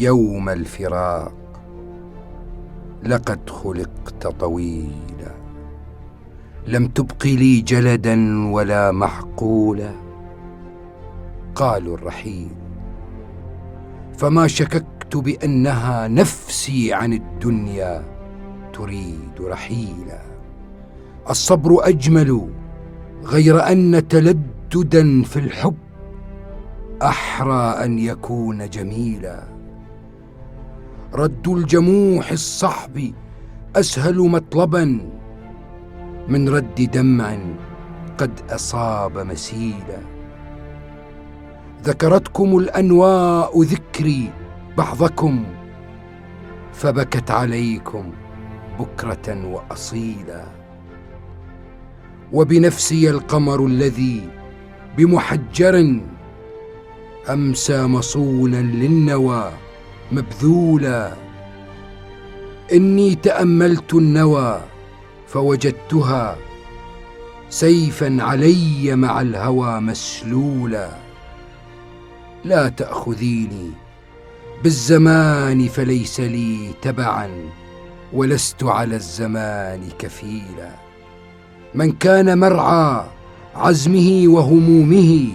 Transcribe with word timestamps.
يوم 0.00 0.48
الفراق. 0.48 1.32
لقد 3.04 3.50
خلقت 3.50 4.26
طويلا. 4.26 5.34
لم 6.66 6.86
تبق 6.86 7.26
لي 7.26 7.60
جلدا 7.60 8.48
ولا 8.52 8.92
محقولا 8.92 9.90
قالوا 11.54 11.96
الرحيل 11.96 12.54
فما 14.18 14.46
شككت 14.46 15.16
بأنها 15.16 16.08
نفسي 16.08 16.92
عن 16.92 17.12
الدنيا 17.12 18.04
تريد 18.72 19.40
رحيلا. 19.40 20.20
الصبر 21.30 21.88
أجمل 21.88 22.50
غير 23.24 23.72
أن 23.72 24.08
تلددا 24.08 25.22
في 25.22 25.36
الحب 25.36 25.76
أحرى 27.02 27.84
أن 27.84 27.98
يكون 27.98 28.70
جميلا. 28.70 29.55
رد 31.16 31.48
الجموح 31.48 32.30
الصحب 32.30 33.12
أسهل 33.76 34.18
مطلبا 34.18 34.84
من 36.28 36.48
رد 36.48 36.90
دمع 36.92 37.38
قد 38.18 38.40
أصاب 38.50 39.18
مسيلا. 39.18 40.00
ذكرتكم 41.84 42.56
الأنواء 42.56 43.62
ذكري 43.62 44.30
بعضكم 44.78 45.44
فبكت 46.72 47.30
عليكم 47.30 48.12
بكرة 48.78 49.46
واصيلا. 49.46 50.44
وبنفسي 52.32 53.10
القمر 53.10 53.66
الذي 53.66 54.28
بمحجر 54.98 56.00
أمسى 57.30 57.86
مصونا 57.86 58.62
للنوى 58.62 59.50
مبذولا. 60.12 61.12
إني 62.72 63.14
تأملت 63.14 63.94
النوى 63.94 64.60
فوجدتها 65.26 66.36
سيفا 67.50 68.16
علي 68.20 68.96
مع 68.96 69.20
الهوى 69.20 69.80
مسلولا. 69.80 70.90
لا 72.44 72.68
تأخذيني 72.68 73.70
بالزمان 74.62 75.68
فليس 75.68 76.20
لي 76.20 76.70
تبعا 76.82 77.30
ولست 78.12 78.64
على 78.64 78.96
الزمان 78.96 79.88
كفيلا. 79.98 80.70
من 81.74 81.92
كان 81.92 82.38
مرعى 82.38 83.04
عزمه 83.54 84.22
وهمومه 84.26 85.28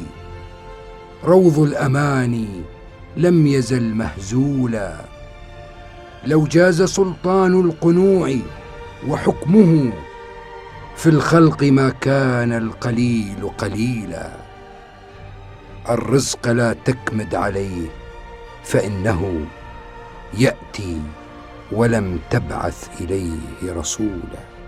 روض 1.24 1.60
الأماني 1.60 2.48
لم 3.18 3.48
يزل 3.48 3.96
مهزولا. 3.96 4.96
لو 6.26 6.44
جاز 6.44 6.82
سلطان 6.82 7.60
القنوع 7.60 8.36
وحكمه 9.08 9.94
في 10.96 11.10
الخلق 11.10 11.64
ما 11.64 11.90
كان 11.90 12.54
القليل 12.54 13.50
قليلا. 13.58 14.32
الرزق 15.90 16.48
لا 16.48 16.74
تكمد 16.74 17.36
عليه 17.36 17.88
فإنه 18.64 19.46
يأتي 20.38 21.02
ولم 21.72 22.20
تبعث 22.30 23.02
إليه 23.02 23.38
رسولا. 23.64 24.61